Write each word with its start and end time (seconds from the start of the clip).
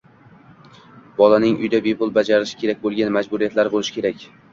•Bolaning 1.19 1.59
uyda 1.65 1.79
bepul 1.87 2.13
bajarishi 2.15 2.57
kerak 2.63 2.81
bo‘lgan 2.87 3.13
majburiyatlari 3.19 3.73
bo‘lishi 3.77 3.95
kerak. 3.99 4.27